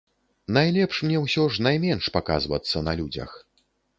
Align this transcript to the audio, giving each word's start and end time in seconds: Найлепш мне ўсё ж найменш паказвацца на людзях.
Найлепш 0.55 1.01
мне 1.07 1.19
ўсё 1.25 1.43
ж 1.57 1.67
найменш 1.67 2.09
паказвацца 2.17 2.83
на 2.87 2.95
людзях. 3.03 3.37